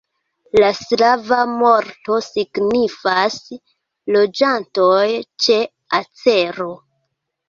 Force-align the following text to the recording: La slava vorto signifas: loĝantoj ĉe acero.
La 0.61 0.69
slava 0.75 1.41
vorto 1.63 2.15
signifas: 2.27 3.35
loĝantoj 4.15 5.03
ĉe 5.45 5.59
acero. 5.99 6.67